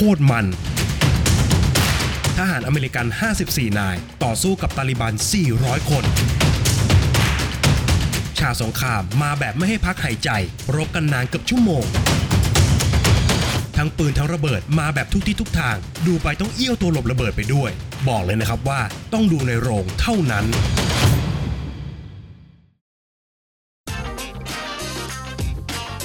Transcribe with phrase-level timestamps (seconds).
[0.00, 0.46] คตรมัน
[2.38, 3.06] ทหารอเมริกัน
[3.42, 5.14] 54 นาย ต่อสู้กับตาลิบัน
[5.52, 6.04] 400 คน
[8.38, 10.30] ชาสงครามมาแบบไม่ให้พักหายใจ
[10.76, 11.84] รบกันนานเกือบชั่วโมง
[13.76, 15.76] ทั้งปืนทั้งระเบิดมาแบบทุกที่ทุกทาง
[16.06, 17.70] ดูไปต้องเอี้ยวตัวหลบระเบิดไปด้วย
[18.08, 18.80] บอกเลยนะครับว่า
[19.12, 20.46] ต้องดูในโรงเท่านั้น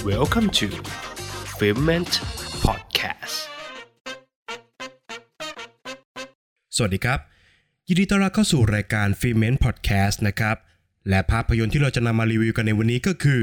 [0.10, 0.68] Welcome to
[1.58, 2.12] Filment
[2.66, 3.55] Podcast
[6.78, 7.20] สวัสดีครับ
[7.88, 10.58] ยินดีต้อนรับเข้าสู่รายการ f i l m e n t Podcast นะครับ
[11.10, 13.42] และภาพยนตร์ที่เราจะนำมารีวิวกันในวันนี้ก็คือ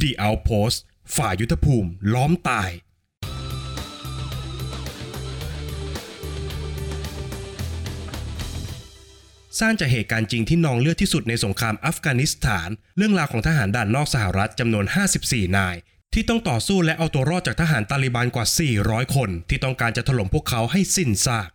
[0.00, 0.78] The Outpost
[1.16, 2.70] ฝ่ายยุทธภูมิ ล้อมตาย
[9.60, 14.84] สร้างจากเหตุการณ์จริงที่นองเลือดที่สุดในสงครามอัฟกานิสถาน เรื่องราวของทหารด่านนอกสหรัฐจำนวน
[15.20, 15.76] 54 นาย
[16.14, 18.46] ที่ต้องต่อสู้และเอาตัวรอดจากทหารตาลิบันกว่า
[18.80, 21.50] 400 คน ที่ต้องการจะถล่มพวกเขาให้สิ้นซาก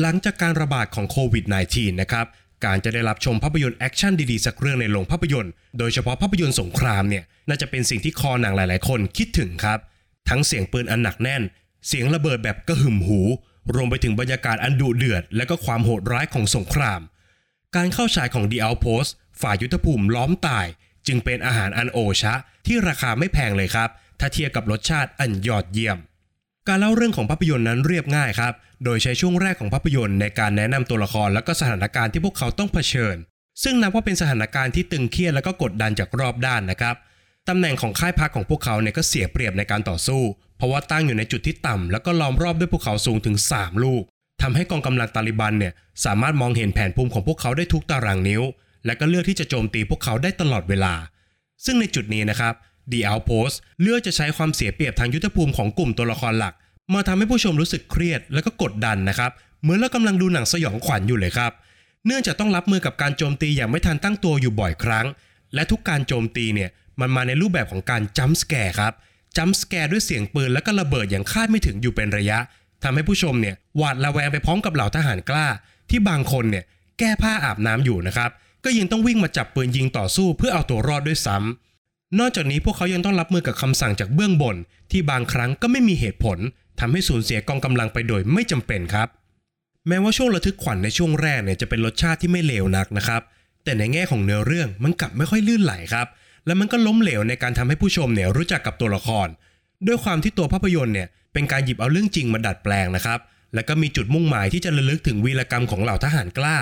[0.00, 2.26] หลังจากการระบาดของโควิด -19 นะครับ
[2.64, 9.78] การจะได้รับชมภาพยนตร์แอคชั่นดีๆสักเรื่องในโรงภาพยนตร์ โดยเฉพาะภาพยนตร์สงครามเนี่ยน่าจะเป็นสิ่งที่คอหนังหลายๆ คนคิดถึงครับ
[10.28, 11.42] ทั้งเสียงปืนอันหนักแน่น
[11.86, 13.20] เสียงระเบิดแบบกระหึ่มหู
[13.74, 17.00] รวมไปถึงบรรยากาศอันดุเดือด และก็ความโหดร้ายของสงคราม
[17.76, 20.66] การเข้าฉายของ The Outpost ฝ่ายยุทธภูมิล้อมตาย
[21.06, 22.34] จึงเป็นอาหารอันโอชะ
[22.66, 23.88] ที่ราคาไม่แพงเลยครับ
[24.20, 25.98] ถ้าเทียบกับรสชาติอันยอดเยี่ยม
[26.68, 28.52] การเล่าเรื่องของภาพยนตร์นั้นเรียบง่ายครับ
[28.84, 33.16] โดยใช้ช่วงแรกของภาพยนตร์ในการแนะนำตัวละครและก็สถานการณ์ที่พวกเขาต้องเผชิญ
[33.62, 36.96] ซึ่งนับว่าเป็นสถานการณ์ที่ตึงเครียดและก็กดดันจากรอบด้านนะครับ
[37.48, 40.22] ตำแหน่งของค่ายพักของพวกเขาเนี่ยก็เสียเปรียบในการต่อสู้
[40.56, 44.02] เพราะว่าตั้งอยู่ในจุดที่ต่ำแล้วก็ล้อมรอบด้วยภูเขาสูงถึง 3 ลูก
[44.42, 45.72] ทำให้กองกำลังตาลิบันเนี่ย
[46.04, 48.42] สามารถมองเห็นแผนภูมิของพวกเขาได้ทุกตารางนิ้ว
[48.86, 50.94] และก็เลือกที่จะโจมตีพวกเขาได้ตลอดเวลา
[51.64, 52.54] ซึ่งในจุดนี้นะครับ
[52.92, 56.54] The Outpost เลือกจะใช้ความเสียเปรียบทางยุทธภูมิของกลุ่มตัวละครหลัก
[56.94, 59.30] มาทำให้ผู้ชมรู้สึกเครียดและก็กดดันนะครับ
[59.62, 61.52] เหมือนเรากำลังดูหนังสยองขวัญอยู่เลยครับ
[62.06, 65.06] เนื่องจากต้องรับมือกับการโจมตีอย่างไม่ทันตั้งตัวอยู่บ่อยครั้ง
[65.54, 68.92] และทุกการโจมตีเนี่ยมันมาในรูปแบบของการจัมป์สแกร์ครับ
[69.36, 72.38] จัมป์สแกร์ด้วยเสียงปืนและก็ระเบิดอย่างคาดไม่ถึงอยู่เป็นระยะ
[72.82, 75.46] ทำให้ผู้ชมเนี่ยหวาดระแวงไปพร้อมกับเหล่าทหารกล้า
[75.90, 76.64] ที่บางคนเนี่ย
[76.98, 78.30] แก้ผ้าอาบน้ำอยู่นะครับ
[78.64, 81.75] ก็ยังต้องวิ่งมาจับปืนยิงต่อสู้เพื่อเอาตัวรอดด้วยซ้ำ
[82.18, 84.56] นอกจากนี้พวกเขายังต้องรับมือกับคำสั่งจากเบื้องบน
[84.90, 86.38] ที่บางครั้งก็ไม่มีเหตุผล
[86.80, 89.08] ทำให้สูญเสียกองกำลังไปโดยไม่จำเป็นครับ
[89.88, 93.22] แม้ว่าช่วงระทึกขวัญในช่วงแรกเนี่ยจะเป็นรสชาติที่ไม่เลวนักนะครับ
[93.64, 96.06] แต่ในแง่ของเนื้อเรื่องมันกลับไม่ค่อยลื่นไหลครับ
[96.46, 99.28] และมันก็ล้มเหลวในการทำให้ผู้ชมเนี่ยรู้จักกับตัวละคร
[99.86, 103.18] ด้วยความที่ตัวภาพยนตร์เนี่ยเป็นการหยิบเอาเรื่องจริงมาดัดแปลงนะครับ
[103.54, 106.56] แล้วก็มีจุดมุ่งหมายที่จะระลึกถึงวีรกรรมของเหล่าทหารกล้า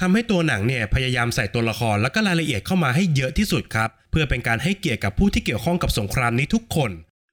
[0.00, 6.90] ทำให้ตัวหนังเนี่ยพยายามใส่ตัวละครและก็รายละเอียดเข้ามาให้เยอะที่สุดครับเพื่อเป็นการให้เกียรติกับผู้ที่เกี่ยวข้องกับสงครามนี้ทุกคน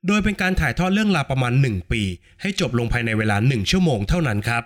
[0.07, 2.01] โดยเป็นการถ่ายทอดเรื่องราวประมาณ 1 ปี
[2.41, 4.63] ให้จบลงภายในเวลา 1 ชั่วโมงเท่านั้นครับ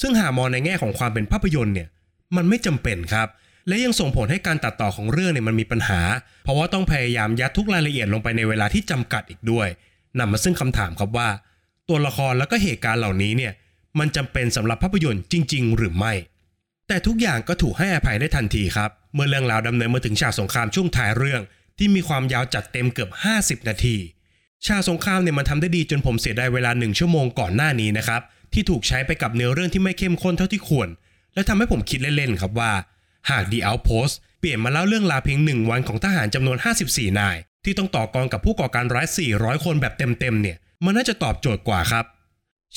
[0.00, 1.88] ซึ่งหามองในแง่ของความเป็นภาพยนตร์เนี่ย
[2.36, 3.28] มันไม่จำเป็นครับ
[3.68, 6.00] และยังส่งผลให้การตัดต่อของเรื่องเนี่ยมันมีปัญหา
[6.44, 9.68] เพราะว่าต้องพยายามยัดทุกรายละเอียดลงไปในเวลาที่จำกัดอีกด้วย
[10.18, 11.28] นำมาซึ่งคำถามครับว่า
[11.88, 13.52] ตัวละครแล้วก็เหตุการณ์เหล่านี้เนี่ย
[13.98, 16.12] มันจำเป็นสำหรับภาพยนตร์จริง ๆ หรือไม่
[16.88, 21.42] แต่ทุกอย่างก็ถูกให้อภัยได้ทันทีครับ เมื่อเรื่องราวดำเนินมาถึงฉากสงครามช่วงท้ายเรื่อง
[21.78, 23.96] ที่มีความยาวจัดเต็มเกือบ 50 นาที
[24.66, 30.88] ฉากสงครามเนี่ยมันทำได้ดีจนผมเสียดายเวลาหนึ่งชั่วโมงก่อนหน้านี้นะครับที่ถูกใช้ไปกับเนื้อเรื่องที่ไม่เข้มข้นเท่าที่ควร
[31.34, 32.72] และทำให้ผมคิดเล่นๆครับว่า
[33.30, 36.58] หาก The Outpost เปลี่ยนมาเล่าเรื่องราวเพียงหนึ่งวันของทหารจำนวน
[36.88, 39.06] 54 นาย ที่ต้องต่อกรกับผู้ก่อการร้าย
[39.36, 42.04] 400 คนแบบเต็มๆเนี่ยมันน่าจะตอบโจทย์กว่าครับ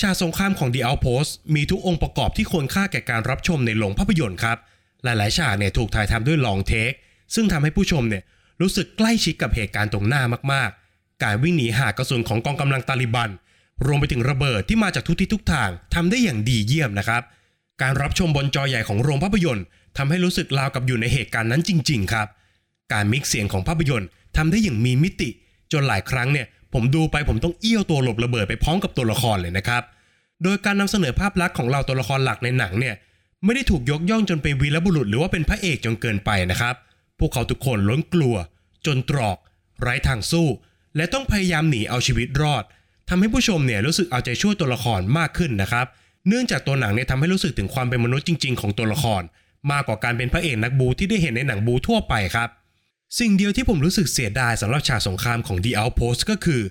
[0.02, 4.58] ฉากสงครามของ The Outpost มีทุกองค์ประกอบที่ควรค่าแก่การรับชมในโรงภาพยนตร์ครับ
[5.04, 6.92] หลายๆฉากเนี่ยถูกถ่ายทำด้วยลองเทค
[7.36, 8.24] ซึ่งทำให้ผู้ชมเนี่ย
[8.62, 10.22] รู้สึกใกล้ชิดกับเหตุการณ์ตรงหน้า
[10.54, 13.30] มากๆ การวิ่งหนีหากระสุนของกองกำลังตาลิบัน
[13.86, 17.22] รวมไปถึงระเบิดที่มาจากทุกทิศทุกทางทำได้อย่างดีเยี่ยมนะครับ
[17.82, 19.66] การรับชมบนจอใหญ่ของโรงภาพยนตร์
[19.98, 22.28] ทำให้รู้สึกราวกับอยู่ในเหตุการณ์นั้นจริง ๆ ครับ
[22.94, 24.08] การมิกซ์เสียงของภาพยนตร์
[24.38, 25.30] ทำได้อย่างมีมิติ
[25.72, 29.84] จนหลายครั้งเนี่ย ผมดูไปผมต้องเอี้ยวตัวหลบระเบิดไปพร้อมกับตัวละครเลยนะครับ
[30.44, 32.96] โดยการนำเสนอภาพลักษณ์ของเราตัวละครหลักในหนังเนี่ย
[33.46, 36.76] ไม่ได้ถูกยกย่องจนเป็นวีรบุรุษหรือว่าเป็นพระเอกจนเกินไปนะครับ
[37.20, 38.36] พวกเขาทุกคนล้นกลัว
[38.86, 39.38] จนตรอก
[39.82, 40.48] ไร้ทางสู้
[40.96, 42.64] และต้องพยายามหนีเอาชีวิตรอด
[43.10, 45.86] ทำให้ผู้ชมเนี่ยรู้สึกเอาใจช่วยตัวละครมากขึ้นนะครับ
[46.28, 49.22] เนื่องจากตัวหนังเนี่ยทำให้รู้สึกถึงความเป็นมนุษย์จริง ๆ ของตัวละคร
[49.72, 52.50] มากกว่าการเป็นพระเอกนักบูที่ได้เห็นในหนังบูทั่วไปครับ
[53.20, 56.62] สิ่งเดียวที่ผมรู้สึกเสียดายสำหรับฉากสงครามของ The Outpost ก็คือ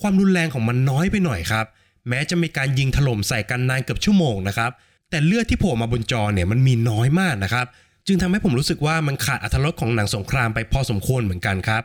[0.00, 1.66] ความรุนแรงของมันน้อยไปหน่อยครับ
[2.08, 4.70] แม้จะมีการยิงถล่มใส่กันนานเกือบชั่วโมงนะครับ
[5.10, 7.66] แต่เลือดที่โผล่มาบนจอเนี่ยมันมีน้อยมากนะครับ
[8.06, 11.82] จึงทำให้ผมรู้สึกว่ามันขาดอรรถรสของหนังสงครามไปพอสมควรเหมือนกันครับ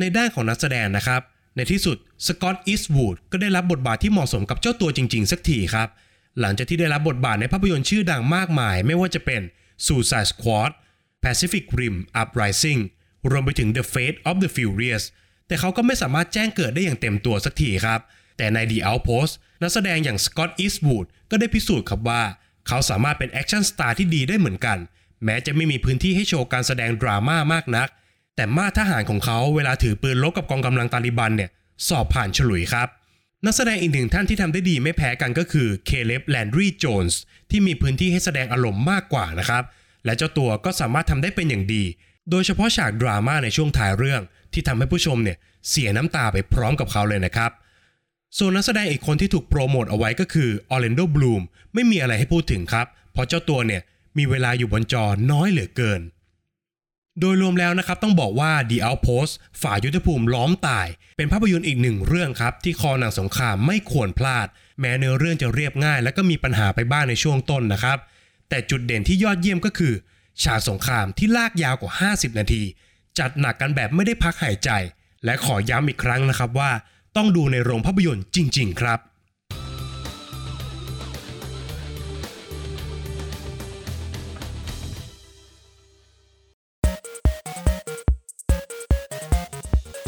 [0.00, 1.20] ในด้านของนักแสดงนะครับ
[1.56, 1.96] ในที่สุด
[2.26, 5.88] สกอตต์อีสต์วูดก็ได้รับบทบาทที่เหมาะสมกับเจ้าตัวจริง ๆ สักทีครับ
[6.40, 9.42] หลังจากที่ได้รับบทบาทในภาพยนตร์ชื่อดังมากมาย ไม่ว่าจะเป็น
[9.86, 10.70] Suicide Squad
[11.24, 12.80] Pacific Rim Uprising
[13.30, 15.04] รวมไปถึง The Fate of the Furious
[15.46, 18.00] แต่เขาก็ไม่สามารถแจ้งเกิดได้อย่างเต็มตัวสักทีครับ
[18.36, 19.32] แต่ใน The Outpost
[19.62, 22.22] นักแสดงอย่างสกอตต์อีสต์วูดก็ได้พิสูจน์ครับว่า
[22.68, 24.78] เขาสามารถเป็น action star ที่ดีได้เหมือนกัน
[25.24, 27.88] แม้จะไม่มีพื้นที่ให้โชว์การแสดงดราม่ามากนัก
[28.36, 31.50] แต่มาดทหารของเขาเวลาถือปืนรบกับกองกำลังตาลิบันเนี่ย
[31.88, 32.88] สอบผ่านฉลุยครับ
[33.46, 37.20] นักแสดงอีกหนึ่งท่านที่ทำได้ดีไม่แพ้กันก็คือเคเลบแลนดรีโจนส์
[37.50, 39.64] ที่มีพื้นที่ให้แสดงอารมณ์มากกว่านะครับ
[40.04, 41.84] และเจ้าตัวก็สามารถทำได้เป็นอย่างดี
[42.30, 44.22] โดยเฉพาะฉากดราม่าในช่วงท้ายเรื่อง
[44.52, 45.36] ที่ทำให้ผู้ชมเนี่ย
[45.68, 47.50] เสียน้ำตาไปพร้อมกับเขาเลยนะครับ
[48.38, 51.42] ส่วนนักแสดงอีกคนที่ถูกโปรโมทเอาไว้ก็คือออร์แลนโดบลูม
[51.74, 53.82] ไม่มีอะไรให้พูดถึงครับ เพราะเจ้าตัวเนี่ย
[54.18, 56.00] มีเวลาอยู่บนจอน้อยเหลือเกิน
[57.20, 59.32] โดยรวมแล้วนะครับต้องบอกว่า The Outpost
[59.62, 60.86] ฝ่ายยุทธภูมิล้อมตาย
[61.16, 64.46] เป็นภาพยนตร์อีกหนึ่งเรื่องครับ ที่คอหนังสงครามไม่ควรพลาด
[64.80, 67.98] แม้เนื้อเรื่องจะเรียบง่าย และก็มีปัญหาไปบ้างในช่วงต้นนะครับ
[68.48, 69.94] แต่จุดเด่นที่ยอดเยี่ยมก็คือ
[70.44, 72.62] ฉากสงครามที่ลากยาวกว่า 50 นาที
[73.18, 74.70] จัดหนักกันแบบไม่ได้พักหายใจ
[75.24, 76.70] และขอย้ำอีกครั้งนะครับว่า
[77.16, 78.98] ต้องดูในโรงภาพยนตร์จริง ๆ ครับ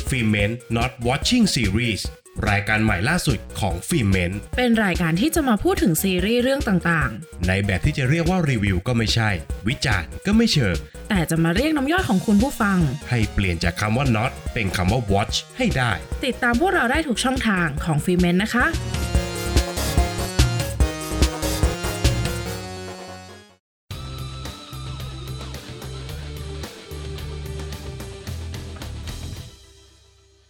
[0.09, 2.03] ฟิเมน not watching series
[2.49, 7.11] รายการใหม่ล่าสุดของฟิเมนเป็นรายการที่จะมาพูดถึงซีรีส์เรื่องต่าง
[7.49, 9.31] ในแบบที่จะเรียกว่ารีวิวก็ไม่ใช่
[9.69, 12.79] วิจารณ์ก็ไม่เชิงๆแต่จะมาเรียกน้ำย่อยของคุณผู้ฟัง
[13.11, 15.93] ให้เปลี่ยนจากคำว่า not เป็นคำว่า watch ให้ได้
[16.25, 18.67] ติดตามพวกเราได้ทุกช่องทางของฟีเมนนะคะ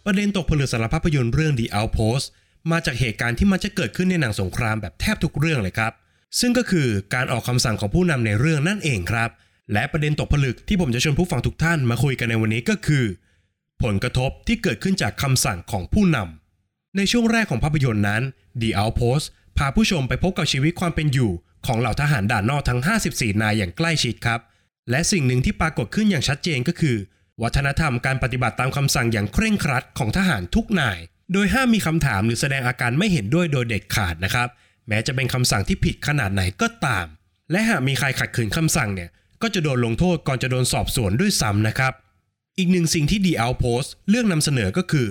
[0.05, 2.25] ประเด็นตกผลึกสำหรับภาพยนตร์เรื่อง The Outpost
[2.71, 5.93] มาจากเหตุการณ์ที่มันจะเกิดขึ้นในหนังสงครามแบบแทบทุกเรื่องเลยครับ
[6.39, 9.29] ซึ่งก็คือการออกคำสั่งของผู้นำในเรื่องนั่นเองครับ
[9.73, 13.05] และประเด็นตกผลึกที่ผมจะชวนผู้ฟังทุกท่านมาคุยกันในวันนี้ก็คือ
[13.83, 18.21] ผลกระทบที่เกิดขึ้นจากคำสั่งของผู้นำในช่วงแรกของภาพยนตร์นั้น
[18.61, 19.25] The Outpost
[19.57, 21.31] พาผู้ชมไปพบกับชีวิตความเป็นอยู่
[21.65, 22.79] ของเหล่าทหารด่านนอกทั้ง
[23.11, 24.39] 54 นายอย่างใกล้ชิดครับ
[24.89, 26.95] และสิ่งหนึ่งที่ปรากฏขึ้นอย่างชัดเจนก็คือ
[27.41, 30.99] วัฒนธรรมการปฏิบัติตามคำสั่งอย่างเคร่งครัดของทหารทุกนาย
[31.33, 34.47] โดยห้ามมีคำถามหรือแสดงอาการไม่เห็นด้วยโดยเด็ดขาดนะครับ
[34.87, 37.05] แม้จะเป็นคำสั่งที่ผิดขนาดไหนก็ตาม
[37.51, 39.09] และหากมีใครขัดขืนคำสั่งเนี่ย
[39.41, 41.93] ก็จะโดนลงโทษก่อนจะโดนสอบสวนด้วยซ้ำนะครับ
[42.57, 45.07] อีกหนึ่งสิ่งที่ The Outpost เลือกนำเสนอก็คือ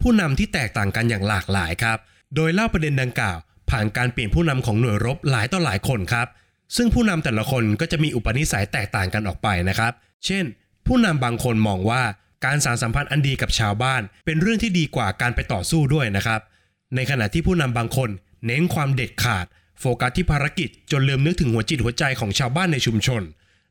[0.00, 1.98] ผู้นำที่แตกต่างกันอย่างหลากหลายครับ
[2.34, 3.38] โดยเล่าประเด็นดังกล่าว
[3.70, 6.26] ผ่านการเปลี่ยนผู้นำของหน่วยรบหลายต่อหลายคนครับ
[6.76, 9.92] ซึ่งผู้นำแต่ละคนก็จะมีอุปนิสัยแตกต่างกันออกไปนะครับ
[10.26, 10.44] เช่น
[10.86, 12.02] ผู้นำบางคนมองว่า
[12.44, 16.40] การสานสัมพันธ์อันดีกับชาวบ้าน เป็นเรื่องที่ดีกว่าการไปต่อสู้ด้วยนะครับ
[16.94, 18.10] ในขณะที่ผู้นำบางคน
[18.46, 19.46] เน้นความเด็ดขาด
[19.80, 23.22] โฟกัสที่ภารกิจจนลืมนึกถึงหัวจิตหัวใจของชาวบ้านในชุมชน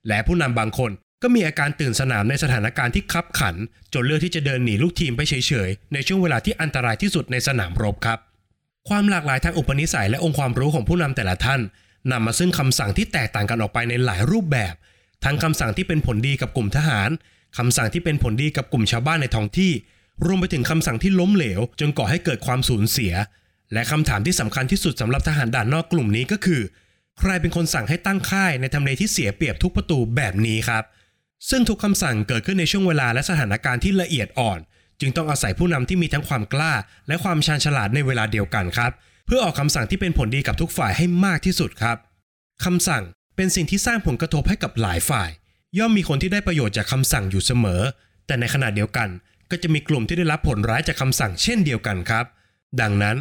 [0.08, 3.56] และผู้นำบางคนก็มีอาการตื่นสนามในสถานการณ์ที่คับขัน
[3.94, 5.34] จนเลือกที่จะเดินหนีลูกทีมไปเฉ
[5.68, 8.20] ยๆ ในช่วงเวลาที่อันตรายที่สุดในสนามรบครับ
[8.90, 11.62] ความหลากหลายทางอุปนิสัยและองค์ความรู้ของผู้นำแต่ละท่าน
[12.12, 14.74] นำมาซึ่งคำสั่งที่แตกต่างกันออกไปในหลายรูปแบบ
[15.24, 17.10] ทั้งคำสั่งที่เป็นผลดีกับกลุ่มทหาร
[17.58, 19.72] คำสั่งที่เป็นผลดีกับกลุ่มชาวบ้านในท้องที่
[20.26, 23.14] รวมไปถึงคำสั่งที่ล้มเหลว จนก่อให้เกิดความสูญเสีย
[23.74, 26.62] และคำถามที่สำคัญที่สุดสำหรับทหารด่านนอกกลุ่มนี้ก็คือ
[27.20, 30.84] ใครเป็นคนสั่งให้ตั้งค่ายในทำเลที่เสียเปรียบทุกประตูแบบนี้ครับ
[31.50, 34.60] ซึ่งทุกคำสั่งเกิดขึ้นในช่วงเวลาและสถานการณ์ที่ละเอียดอ่อน
[35.00, 36.74] จึงต้องอาศัยผู้นำที่มีทั้งความกล้า
[37.08, 38.92] และความชาญฉลาดในเวลาเดียวกันครับ
[39.26, 41.98] เพื่อออกคำสั่งที่เป็นผลดีกับทุกฝ่ายให้มากที่สุดครับ
[42.66, 43.04] คำสั่ง
[43.36, 45.30] เป็นสิ่งที่สร้างผลกระทบให้กับหลายฝ่าย
[45.78, 47.82] ย่อมมีคนที่ได้ประโยชน์จากคำสั่งอยู่เสมอ
[48.26, 49.10] แต่ในขณะเดียวกัน
[49.52, 52.26] ก็จะมีกลุ่มที่ได้รับผลร้ายจากคำสั่งเช่นเดียวกันครับ
[52.82, 53.18] ดังนั้น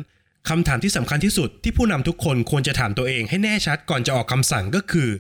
[0.49, 5.11] คำถามที่สำคัญที่สุดที่ผู้นำทุกคนควรจะถามตัวเองให้แน่ชัดก่อนจะออกคำสั่งก็คือ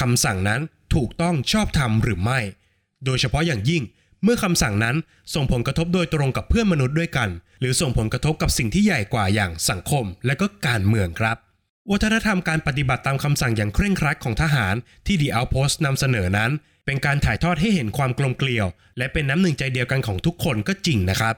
[0.00, 0.60] คำสั่งนั้น
[0.94, 2.40] ถูกต้องชอบธรรมหรือไม่
[3.04, 3.82] โดยเฉพาะอย่างยิ่ง
[4.22, 4.96] เมื่อคำสั่งนั้น
[5.34, 7.28] ส่งผลกระทบโดยตรงกับเพื่อนมนุษย์ด้วยกัน
[7.60, 11.36] หรือส่งผลกระทบกับสิ่งที่ใหญ่กว่าอย่างสังคมและก็การเมืองครับ
[11.92, 14.74] วัฒนธรรมการปฏิบัติตามคำสั่งอย่างเคร่งครัดของทหาร
[15.06, 16.50] ที่ The Outpost นำเสนอนั้น
[16.86, 18.66] เป็นการถ่ายทอดให้เห็นความกลมเกลียว
[18.98, 21.34] และเป็นน้ำหนึ่งใจเดียวกันของทุกคนก็จริงนะครับ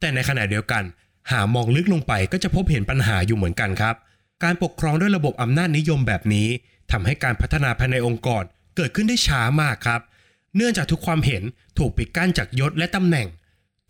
[0.00, 0.82] แต่ในขณะเดียวกัน
[1.30, 3.96] หามองลึกลงไปก็จะพบเห็นปัญหาอยู่เหมือนกันครับ
[4.44, 6.48] การปกครองด้วยระบบอำนาจนิยมแบบนี้
[6.92, 8.42] ทำให้การพัฒนาภายในองค์กร
[8.76, 10.00] เกิดขึ้นได้ช้ามากครับ
[10.56, 11.42] เนื่องจากทุกความเห็น
[11.78, 13.28] ถูกปิดกั้นจากยศและตำแหน่ง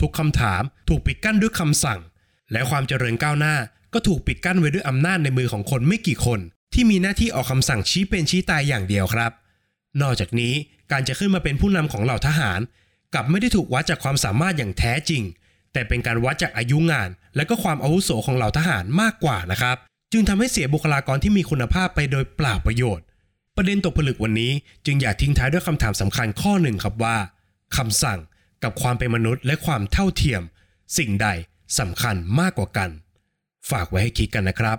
[0.00, 2.00] ทุกคำถามถูกปิดกั้นด้วยคำสั่ง
[2.52, 3.54] และความเจริญก้าวหน้า
[3.95, 6.41] ก็ถูกปิดกั้นไว้ด้วยอำนาจในมือของคนไม่กี่คน
[6.75, 9.33] ที่มีหน้าที่ออกคำสั่งชี้เป็นชี้ตายอย่างเดียวครับ
[10.03, 10.55] นอกจากนี้
[10.93, 12.61] การจะขึ้นมาเป็นผู้นำของเหล่าทหาร
[13.15, 15.23] กลับไม่ได้ถูกวัดจากความสามารถอย่างแท้จริง
[15.73, 19.77] แต่เป็นการวัดจากอายุงาน และก็ความอาวุโสของเหล่าทหารมากกว่านะครับ
[20.13, 23.05] จึงทำให้เสียบุคลากรที่มีคุณภาพไปโดยเปล่าประโยชน์
[23.57, 24.53] ประเด็นตกผลึกวันนี้
[24.87, 27.17] จึงอยากทิ้งท้ายด้วยคำถามสำคัญข้อหนึ่งครับว่า
[27.77, 28.19] คำสั่ง
[28.63, 30.43] กับความเป็นมนุษย์และความเท่าเทียม
[30.99, 31.29] สิ่งใด
[31.79, 32.91] สำคัญมากกว่ากัน
[33.71, 34.78] ฝากไว้ให้คิดกันนะครับ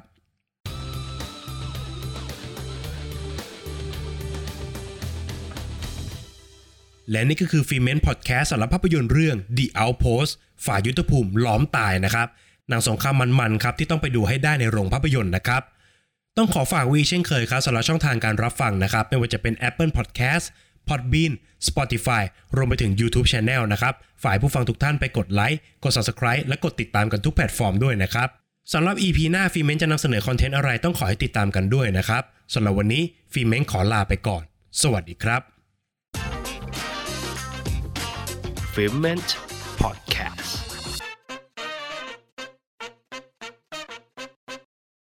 [7.12, 10.32] และนี่ก็คือฟีเมนพอดแคสต์สำหรับภาพยนตร์เรื่อง The Outpost
[10.66, 12.28] ฝ่ายยุทธภูมิล้อมตายนะครับ
[12.70, 15.62] หนังสงครามมันๆครับที่ต้องไปดูให้ได้ในโรงภาพยนตร์นะครับ
[16.38, 20.46] ต้องขอฝากวีเช่นเคยครับสำหรับช่องทางการรับฟังนะครับ ไม่ว่าจะเป็น Apple Podcast
[20.88, 21.34] Podbean
[21.68, 22.24] Spotify
[22.56, 28.30] รวมไปถึง YouTube Channel นะครับ ฝากผู้ฟังทุกท่านไปกดไลค์กด Subscribe และกดติดตามกันทุกแพลตฟอร์มด้วยนะครับ
[28.74, 34.44] สำหรับ EP หน้า Filment จะนำเสนอ content อะไรต้องขอให้ติดตามกันด้วยนะครับสำหรับวันนี้ Filment ขอลาไปก่อน
[34.82, 35.42] สวัสดีครับ
[38.74, 39.55] f i l m e n t